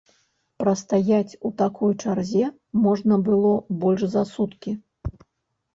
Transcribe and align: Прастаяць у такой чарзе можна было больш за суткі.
Прастаяць 0.61 1.37
у 1.49 1.51
такой 1.61 1.91
чарзе 2.05 2.45
можна 2.87 3.21
было 3.29 3.53
больш 3.87 4.01
за 4.17 4.27
суткі. 4.35 4.71